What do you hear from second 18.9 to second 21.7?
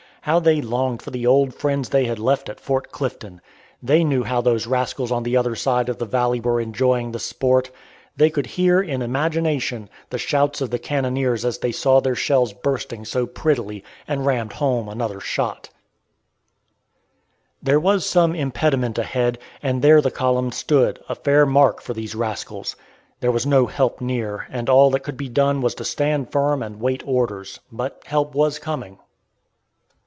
ahead, and there the column stood, a fair